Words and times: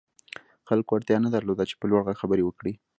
خلکو 0.67 0.91
اړتيا 0.97 1.17
نه 1.25 1.29
درلوده 1.35 1.63
چې 1.69 1.75
په 1.79 1.85
لوړ 1.89 2.01
غږ 2.07 2.17
خبرې 2.21 2.43
وکړي. 2.45 2.73